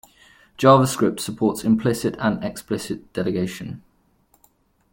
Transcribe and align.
JavaScript 0.57 1.19
supports 1.19 1.63
implicit 1.63 2.15
and 2.17 2.43
explicit 2.43 3.13
delegation. 3.13 3.83